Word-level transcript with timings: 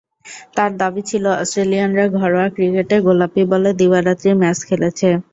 তাঁর 0.55 0.71
দাবি 0.77 1.01
ছিল, 1.09 1.25
অস্ট্রেলিয়ানরা 1.35 2.05
ঘরোয়া 2.15 2.47
ক্রিকেটে 2.55 2.97
গোলাপি 3.05 3.41
বলে 3.51 3.69
দিবারাত্রির 3.79 4.39
ম্যাচ 4.41 4.59
খেলেছে। 4.67 5.09